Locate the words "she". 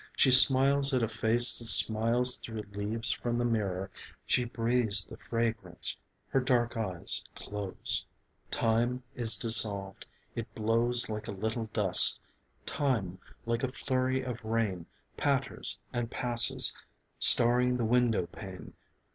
0.17-0.31, 4.25-4.45